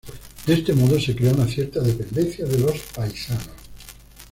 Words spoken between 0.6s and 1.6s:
modo se crea una